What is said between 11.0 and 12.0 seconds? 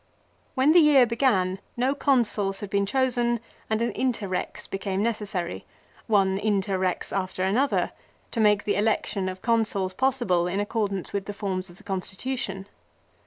55. ance ^k ^g f orms O f t} ie